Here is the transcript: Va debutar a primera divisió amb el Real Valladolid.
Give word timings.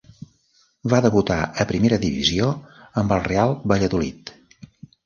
Va 0.93 1.01
debutar 1.05 1.37
a 1.65 1.67
primera 1.73 2.01
divisió 2.07 2.51
amb 3.03 3.17
el 3.19 3.23
Real 3.31 3.57
Valladolid. 3.75 4.37